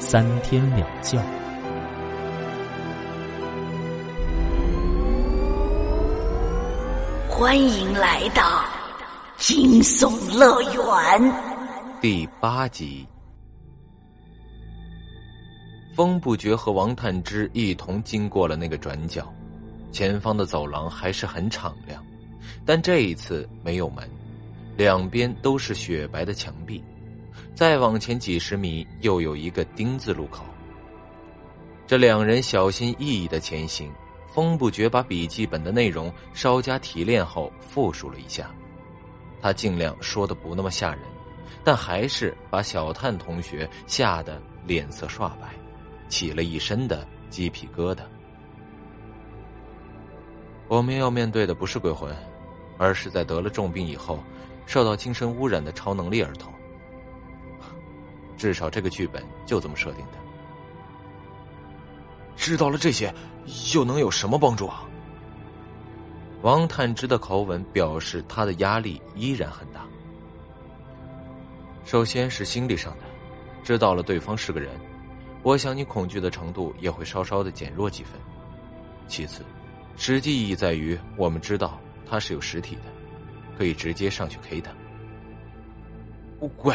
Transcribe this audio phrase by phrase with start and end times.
[0.00, 1.22] 三天两觉。
[7.28, 8.64] 欢迎来到
[9.36, 11.32] 惊悚乐园
[12.00, 13.06] 第八集。
[15.94, 19.30] 风不觉和王探之一同经过了那个转角，
[19.92, 22.02] 前方的走廊还是很敞亮，
[22.64, 24.08] 但这一次没有门，
[24.78, 26.82] 两边都是雪白的墙壁。
[27.54, 30.44] 再往前几十米，又有一个丁字路口。
[31.86, 33.92] 这两人小心翼翼的前行，
[34.32, 38.50] 风不觉把笔记本的内容稍加提炼后复述了一下，
[39.42, 41.02] 他尽量说的不那么吓人，
[41.64, 45.48] 但还是把小探同学吓得脸色刷白。
[46.08, 48.00] 起了一身的鸡皮疙瘩。
[50.66, 52.12] 我们要面对的不是鬼魂，
[52.78, 54.18] 而是在得了重病以后
[54.66, 56.52] 受到精神污染的超能力儿童。
[58.40, 60.12] 至少这个剧本就这么设定的。
[62.36, 63.12] 知道了这些，
[63.74, 64.82] 又能有什么帮助啊？
[66.40, 69.84] 王探之的口吻表示他的压力依然很大。
[71.84, 73.04] 首先是心理上的，
[73.62, 74.70] 知道了对方是个人。
[75.42, 78.18] 我想你恐惧的程度也会稍稍的减弱几分。
[79.06, 79.44] 其次，
[79.98, 82.82] 实际意义在于我们知道他是有实体的，
[83.58, 84.72] 可以直接上去 K 他。
[86.62, 86.74] 喂，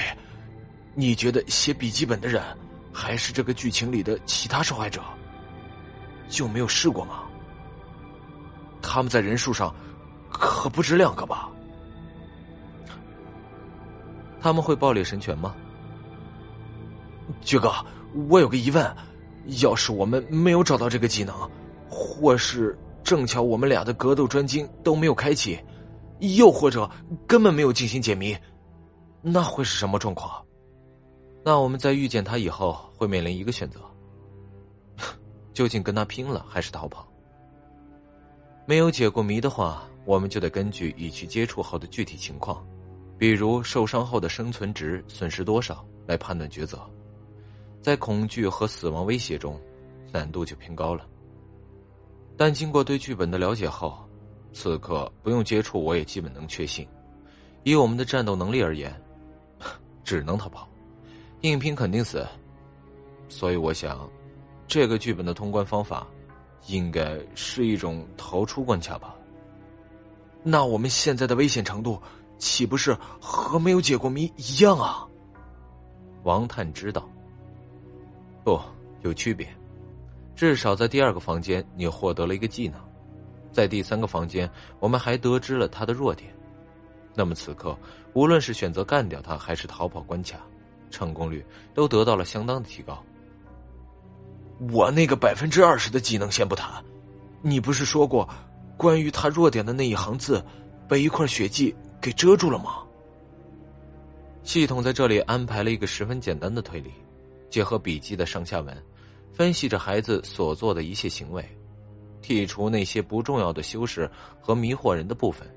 [0.95, 2.41] 你觉得写笔记本的人
[2.91, 5.01] 还是这个剧情里的其他受害者？
[6.29, 7.23] 就没有试过吗？
[8.81, 9.73] 他们在人数上
[10.29, 11.49] 可不止两个吧？
[14.39, 15.55] 他们会爆裂神拳吗？
[17.41, 17.71] 爵哥。
[18.29, 18.95] 我有个疑问，
[19.61, 21.35] 要是我们没有找到这个技能，
[21.89, 25.59] 或是正巧我们俩的格斗专精都没有开启，
[26.21, 26.89] 又或者
[27.27, 28.33] 根本没有进行解谜，
[29.21, 30.44] 那会是什么状况？
[31.47, 33.79] 那我们在遇见他以后会面临一个选择：
[35.53, 37.07] 究竟跟他拼了，还是逃跑？
[38.65, 42.65] 没有解过谜的话，我们就得根据已去接触后的具体情况，
[43.15, 46.81] 比如受伤后的生存值损失多少，来判断抉择。
[47.79, 49.61] 在恐惧和死亡威胁中，
[50.11, 51.07] 难度就偏高了。
[52.35, 54.03] 但经过对剧本的了解后，
[54.51, 56.87] 此刻不用接触，我也基本能确信，
[57.61, 58.91] 以我们的战斗能力而言，
[60.03, 60.67] 只能逃跑，
[61.51, 62.25] 硬拼肯定死。
[63.29, 64.09] 所以我想，
[64.67, 66.07] 这个剧本的通关方法，
[66.67, 69.15] 应该是一种逃出关卡吧。
[70.43, 72.01] 那我们现在的危险程度，
[72.37, 75.07] 岂不是和没有解过谜一样啊？
[76.23, 77.07] 王探知道。
[78.43, 78.59] 不，
[79.01, 79.47] 有区别。
[80.35, 82.79] 至少在第二个房间，你获得了一个技能；
[83.51, 86.31] 在第三个房间，我们还得知了他的弱点。
[87.13, 87.75] 那么此刻，
[88.13, 90.39] 无论是选择干掉他，还是逃跑关卡，
[90.95, 93.03] 成功率都得到了相当的提高。
[94.71, 96.81] 我那个百分之二十的技能先不谈，
[97.41, 98.27] 你不是说过，
[98.77, 100.41] 关于他弱点的那一行字，
[100.87, 102.77] 被一块血迹给遮住了吗？
[104.43, 106.93] 系统在这里安排了一个十分简单的推理。
[107.49, 108.83] 结合笔记的上下文，
[109.31, 111.43] 分析着孩子所做的一切行为，
[112.21, 114.09] 剔除那些不重要的修饰
[114.41, 115.47] 和迷惑人的部分，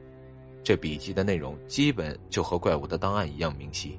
[0.62, 3.98] 这笔记的内容基本就和怪物的档案一样明晰。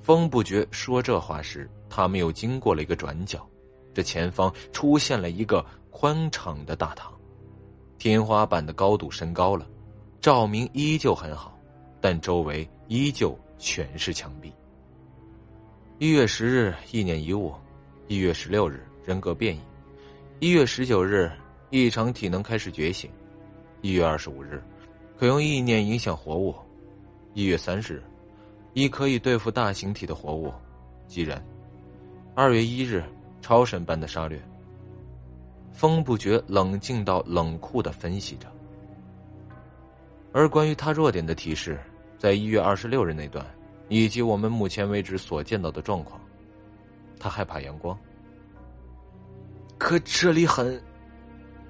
[0.00, 3.46] 风不觉说这话时，他们又经过了一个转角，
[3.92, 7.12] 这前方出现了一个宽敞的大堂，
[7.98, 9.66] 天花板的高度升高了，
[10.20, 11.58] 照明依旧很好，
[12.00, 14.52] 但周围依旧全是墙壁。
[15.98, 17.52] 一月十日，意念遗物；
[18.08, 19.60] 一月十六日，人格变异；
[20.40, 21.30] 一月十九日，
[21.68, 23.10] 异常体能开始觉醒；
[23.82, 24.62] 一月二十五日，
[25.18, 26.54] 可用意念影响活物；
[27.34, 28.02] 一月三十日，
[28.72, 30.52] 一可以对付大型体的活物，
[31.06, 31.38] 即人；
[32.34, 33.04] 二月一日，
[33.40, 34.40] 超神般的杀掠。
[35.72, 38.46] 风不觉冷静到冷酷的分析着，
[40.32, 41.80] 而关于他弱点的提示，
[42.18, 43.44] 在一月二十六日那段。
[43.92, 46.20] 以及我们目前为止所见到的状况，
[47.18, 47.98] 他害怕阳光。
[49.78, 50.80] 可这里很……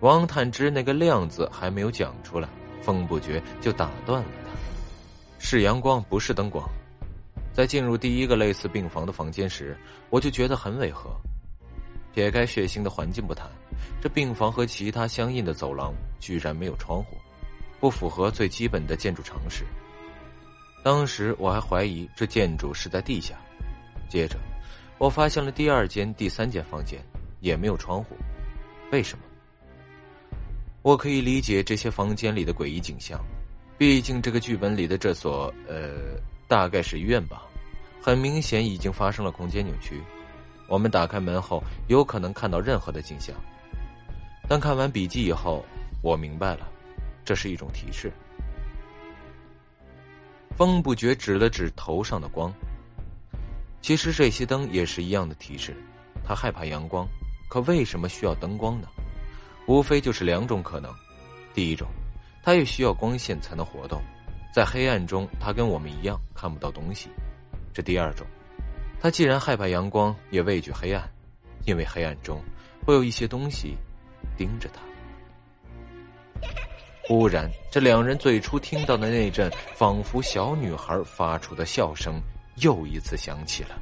[0.01, 2.47] 王坦之那个“亮”字还没有讲出来，
[2.83, 4.51] 风不觉就打断了他
[5.41, 6.69] ：“是阳光，不是灯光。
[7.53, 9.77] 在进入第一个类似病房的房间时，
[10.09, 11.11] 我就觉得很违和。
[12.13, 13.49] 撇开血腥的环境不谈，
[14.01, 17.17] 这病房和其他相应的走廊居然没有窗户，
[17.79, 19.65] 不符合最基本的建筑常识。
[20.83, 23.35] 当时我还怀疑这建筑是在地下。
[24.09, 24.37] 接着，
[24.99, 27.01] 我发现了第二间、第三间房间
[27.41, 28.17] 也没有窗户，
[28.91, 29.25] 为什么？
[30.83, 33.21] 我可以理解这些房间里的诡异景象，
[33.79, 36.19] 毕竟这个剧本里的这所呃，
[36.51, 37.45] 大概是医院吧，
[38.03, 40.03] 很明显已经发生了空间扭曲。
[40.67, 43.33] 我们打开门后，有可能看到任何的景象。
[44.49, 45.65] 但看完笔记以后，
[46.03, 46.69] 我明白了，
[47.25, 48.13] 这是一种提示。
[50.57, 52.53] 风不觉指了指头上的光。
[53.81, 55.77] 其实这些灯也是一样的提示，
[56.25, 57.07] 他害怕阳光，
[57.49, 58.89] 可为什么需要灯光呢？
[59.69, 60.93] 无非就是两种可能：
[61.55, 61.87] 第一种，
[62.43, 64.03] 他也需要光线才能活动，
[64.53, 67.09] 在黑暗中他跟我们一样看不到东西；
[67.73, 68.27] 这第二种，
[69.01, 71.09] 他既然害怕阳光，也畏惧黑暗，
[71.67, 72.43] 因为黑暗中
[72.85, 73.77] 会有一些东西
[74.37, 74.81] 盯着他。
[77.05, 82.21] 忽然，这两人最初听到的那阵仿佛小女孩发出的笑声。
[82.57, 83.81] 又一次响起了，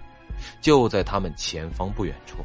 [0.61, 2.45] 就在他们前方不远处。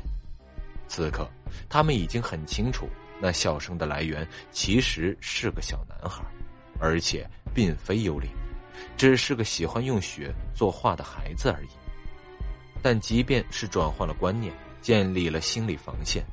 [0.88, 1.30] 此刻，
[1.70, 2.88] 他们已经很清楚，
[3.22, 6.24] 那笑声的来源其实是个小男孩，
[6.80, 8.30] 而且并非幽灵，
[8.98, 11.70] 只是个喜欢用血作画的孩子而已。
[12.82, 16.24] 但即便是转换了观念，建立了心理防线，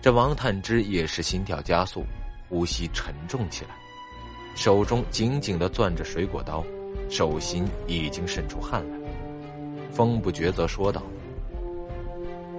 [0.00, 2.04] 这王探之也是心跳加速，
[2.48, 3.70] 呼吸沉重起来，
[4.54, 6.64] 手中紧紧的攥着水果刀，
[7.10, 8.98] 手心已经渗出汗来。
[9.92, 11.02] 风不觉则说道：“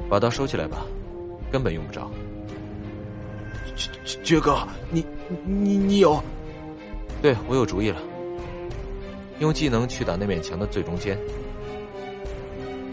[0.09, 0.85] 把刀收起来吧，
[1.51, 2.11] 根本用不着。”
[4.05, 5.05] 爵爵哥，你
[5.45, 6.21] 你你有？
[7.21, 8.01] 对我有主意了，
[9.39, 11.17] 用技能去打那面墙的最中间。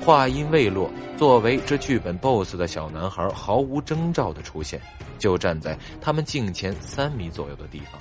[0.00, 4.81] 话音未落，作为这剧本 BOSS 的小男孩毫无征兆的出现，
[5.19, 8.00] 就站在他们镜前三米左右的地方。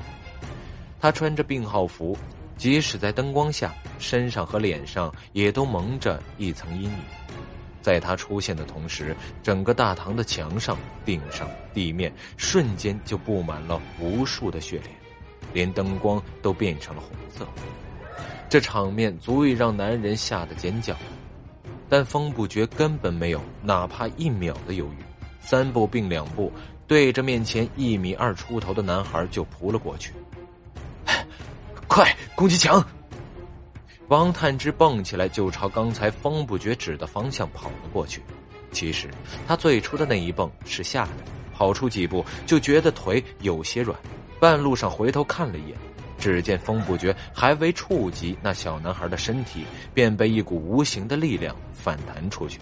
[1.00, 2.18] 他穿着病号服。
[2.58, 7.00] 即使在灯光下，身上和脸上也都蒙着一层阴影。
[7.82, 9.14] 在他出现的同时，
[9.44, 14.92] 整个大堂的墙上、顶上、地面瞬间就布满了无数的血脸，
[15.56, 17.48] 连灯光都变成了红色。
[18.50, 20.96] 这场面足以让男人吓得尖叫，
[21.90, 24.98] 但风不觉根本没有哪怕一秒的犹豫，
[25.40, 26.52] 三步并两步，
[26.86, 30.12] 对着面前一米二出头的男孩就扑了过去。
[31.88, 32.86] 快攻击墙！
[34.10, 38.22] 王探之蹦起来就朝刚才风不觉指的方向跑了过去。
[38.72, 39.10] 其实
[39.48, 41.12] 他最初的那一蹦是吓的，
[41.54, 43.98] 跑出几步就觉得腿有些软，
[44.40, 45.78] 半路上回头看了一眼，
[46.18, 52.60] 只见风不觉还未触及那小男孩的身体，便被一股无形的力量反弹出去，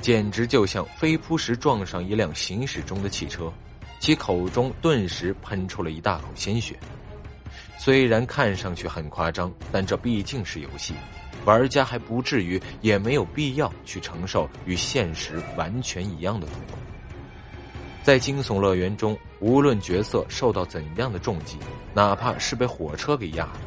[0.00, 3.52] 简直就像飞扑时撞上一辆行驶中的汽车，
[4.00, 6.78] 其口中顿时喷出了一大口鲜血。
[7.78, 10.94] 虽然看上去很夸张，但这毕竟是游戏，
[11.44, 16.76] 玩家还不至于，也没有必要去承受与现实完全一样的痛苦。
[18.08, 21.58] 在惊悚乐园中，无论角色受到怎样的重击，
[21.92, 23.60] 哪怕是被火车给压了，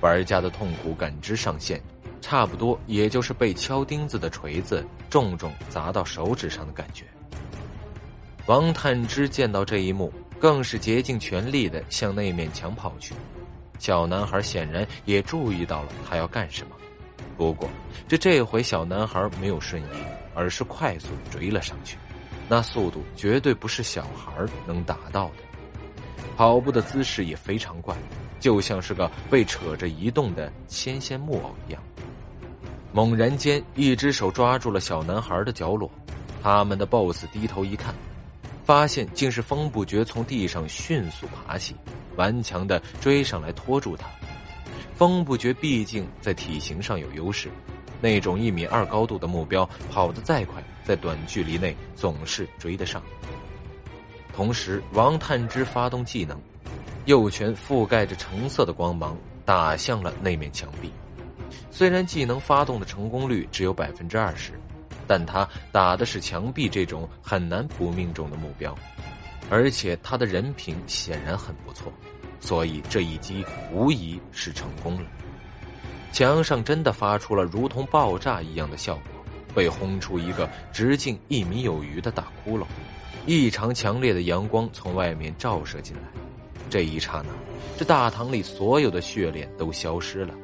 [0.00, 1.80] 玩家的痛苦感知上限，
[2.20, 7.04] 差不多也就是被敲钉子的锤子重重砸到手指上的感觉。
[8.46, 13.14] 王探之见到这一幕，更是竭尽全力的向那面墙跑去。
[13.78, 16.74] 小男孩显然也注意到了他要干什么，
[17.36, 17.70] 不过
[18.08, 20.04] 这这回小男孩没有瞬移，
[20.34, 21.96] 而是快速追了上去，
[22.48, 25.34] 那速度绝对不是小孩能达到的，
[26.36, 27.94] 跑步的姿势也非常怪，
[28.40, 31.82] 就像是个被扯着移动的纤纤木偶一样。
[32.92, 35.90] 猛然间，一只手抓住了小男孩的脚裸，
[36.42, 37.94] 他们的 BOSS 低头一看，
[38.64, 41.76] 发现竟是风不觉从地上迅速爬起。
[42.16, 44.08] 顽强的追上来拖住他，
[44.96, 47.48] 风不觉毕竟在体型上有优势，
[48.00, 53.02] 那种一米二高度的目标跑得再快，在短距离内总是追得上。
[54.34, 56.40] 同时，王探之发动技能，
[57.06, 60.92] 右拳覆盖着橙色的光芒，打向了那面墙壁。
[61.70, 64.52] 虽然技能发动的成功率只有百分之二十，
[65.06, 68.74] 但他打的是墙壁这种很难不命中的目标。
[69.50, 71.90] 而且他的人品显然很不错，
[72.38, 75.08] 所以这一击无疑是成功了。
[76.12, 79.24] 墙上真的发出了如同爆炸一样的效果，
[79.54, 82.64] 被轰出一个直径一米有余的大窟窿，
[83.26, 86.02] 异常强烈的阳光从外面照射进来。
[86.70, 87.30] 这一刹那，
[87.78, 90.34] 这大堂里所有的血脸都消失了，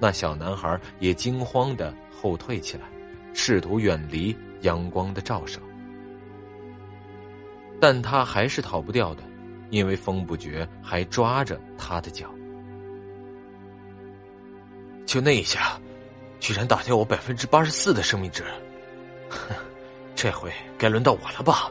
[0.00, 2.84] 那小男孩也惊慌的后退起来，
[3.32, 5.60] 试图远离阳光的照射。
[7.80, 9.22] 但他还是逃不掉的，
[9.70, 12.28] 因为风不绝还抓着他的脚。
[15.12, 15.78] 就那一下，
[16.40, 18.42] 居然打掉我百分之八十四的生命值，
[19.28, 19.54] 哼，
[20.14, 21.70] 这回该轮到我了吧？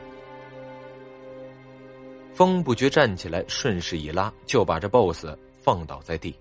[2.35, 6.37] 风不觉站起来，顺势一拉，就把这 BOSS 放倒在地。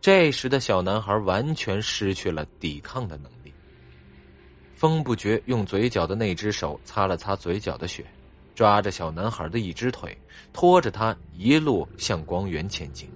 [0.00, 3.52] 这时的小男孩完全失去了抵抗的能力。
[4.76, 8.06] 风不觉用嘴角的那只手擦了擦嘴角的血，
[8.54, 10.16] 抓着小男孩的一只腿，
[10.52, 13.10] 拖着他一路向光源前进。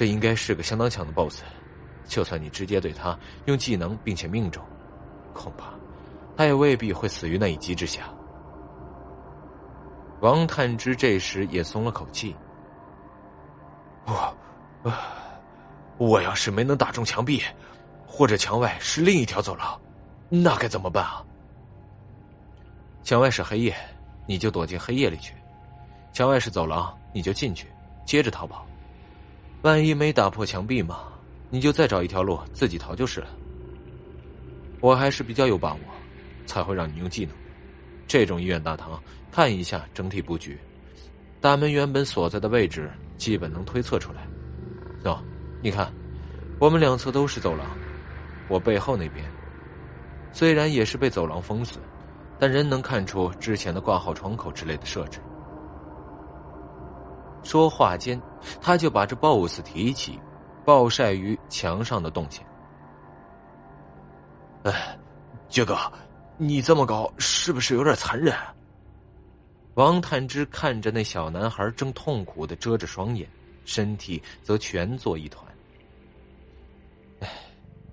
[0.00, 1.42] 这应该是个相当强的 BOSS，
[2.06, 4.64] 就算你直接对他用技能并且命中，
[5.34, 5.74] 恐怕
[6.34, 8.04] 他也未必会死于那一击之下。
[10.22, 12.34] 王探之这时也松了口气。
[14.06, 14.34] 我，
[15.98, 17.42] 我要是没能打中墙壁，
[18.06, 19.78] 或者墙外是另一条走廊，
[20.30, 21.22] 那该怎么办啊？
[23.02, 23.76] 墙外是黑夜，
[24.26, 25.34] 你就躲进黑夜里去；
[26.10, 27.66] 墙外是走廊，你就进去，
[28.06, 28.66] 接着逃跑。
[29.62, 31.00] 万一没打破墙壁嘛，
[31.50, 33.28] 你就再找一条路自己逃就是了。
[34.80, 35.80] 我还是比较有把握，
[36.46, 37.34] 才会让你用技能。
[38.06, 39.00] 这种医院大堂，
[39.30, 40.58] 看一下整体布局，
[41.40, 42.90] 大门原本所在的位置。
[43.20, 44.26] 基本能推测出来。
[45.04, 45.18] 喏，
[45.60, 45.92] 你看，
[46.58, 47.66] 我们两侧都是走廊，
[48.48, 49.22] 我背后那边
[50.32, 51.78] 虽然也是被走廊封死，
[52.38, 55.20] 但仍能看出之前的挂号窗口之类的设置。
[57.42, 58.20] 说话间，
[58.60, 60.18] 他就把这 BOSS 提起，
[60.64, 62.46] 暴晒于墙上的动线。
[64.64, 64.98] 哎，
[65.48, 65.76] 杰哥，
[66.36, 68.34] 你这么搞是不是有点残忍？
[69.74, 73.26] 王探之看着那小男孩正痛苦的遮着双眼，
[73.64, 75.44] 身体则蜷作一团。
[77.20, 77.28] 哎，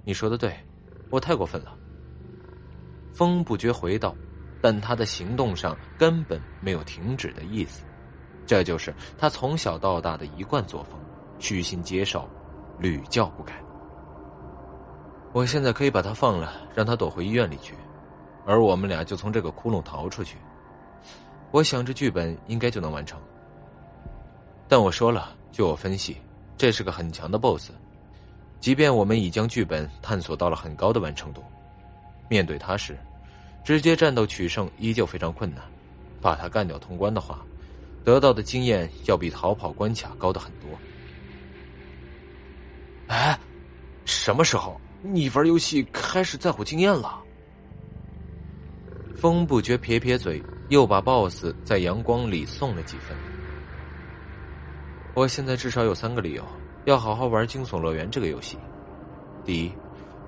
[0.04, 0.54] 你说的对，
[1.10, 1.74] 我太过分了。
[3.14, 4.14] 风不觉回道，
[4.62, 7.84] 但他的行动上根本没有停止的意思，
[8.48, 10.98] 这就是他从小到大的一贯作风，
[11.38, 12.28] 虚心接受，
[12.80, 13.62] 屡教不改。
[15.34, 17.76] 我现在可以把他放了，让他躲回医院里去，
[18.46, 20.38] 而我们俩就从这个窟窿逃出去。
[21.52, 23.20] 我想这剧本应该就能完成，
[24.68, 26.18] 但我说了，据我分析，
[26.58, 27.72] 这是个很强的 BOSS。
[28.60, 31.44] 即便我们已将剧本探索到了很高的完成度，
[32.30, 32.98] 面对他时，
[33.64, 35.64] 直接战斗取胜依旧非常困难。
[36.20, 37.46] 把他干掉通关的话，
[38.08, 40.70] 得到的经验要比逃跑关卡高的很多。
[43.08, 43.38] 哎，
[44.06, 47.22] 什么时候你玩游戏开始在乎经验了？
[49.14, 50.42] 风不觉撇撇嘴。
[50.70, 53.16] 又把 BOSS 在阳光里送了几分。
[55.14, 56.44] 我现在至少有三个理由
[56.84, 58.58] 要好好玩《惊悚乐园》这个游戏。
[59.46, 59.72] 第一，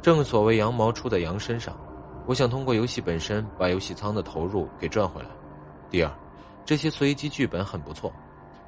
[0.02, 1.78] 正所谓羊毛出在羊身上，
[2.26, 5.28] 我想通过游戏本身把游戏仓的投入给赚回来。
[5.90, 6.12] 第二，
[6.70, 8.14] 这些随机剧本很不错，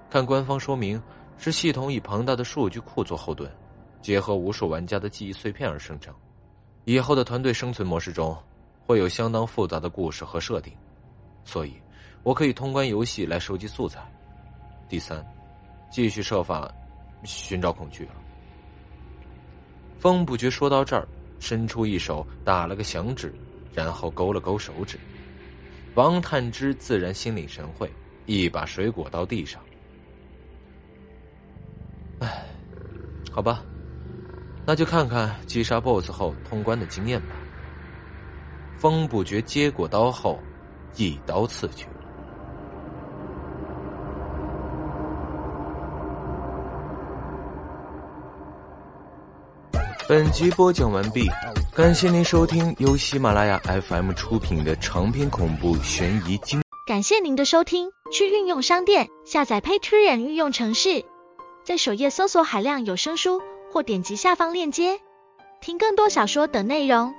[0.10, 1.00] 看官方说明
[1.38, 3.48] 是系统以庞大的数据库做后盾，
[4.02, 6.12] 结合无数玩家的记忆碎片而生成。
[6.86, 8.36] 以后的团队生存模式中，
[8.88, 10.74] 会有相当复杂的故事和设定。
[11.46, 11.76] 所以，
[12.24, 14.02] 我可以通关游戏来收集素材。
[14.90, 15.24] 第三，
[15.92, 16.74] 继续设法
[17.24, 18.14] 寻找恐惧了。
[20.00, 21.08] 风不觉说到这儿，
[21.40, 23.32] 伸出一手打了个响指，
[23.76, 25.00] 然后勾了勾手指。
[25.96, 27.92] 王探之自然心领神会，
[28.26, 29.62] 一把水果刀地上。
[32.20, 32.46] 唉，
[33.32, 33.64] 好吧，
[34.66, 37.36] 那就看看击杀 BOSS 后通关的经验吧。
[38.78, 40.40] 风不觉接过刀后。
[40.98, 41.88] 一刀刺去。
[50.12, 51.30] 本集播讲完毕，
[51.74, 56.62] 感谢您收听由喜马拉雅 FM 出品的长篇恐怖悬疑惊。
[56.86, 61.06] 感谢您的收听，去运用商店下载 Patreon 运用城市，
[61.64, 63.42] 在首页搜索海量有声书，
[63.72, 65.00] 或点击下方链接
[65.62, 67.14] 听更多小说等内容。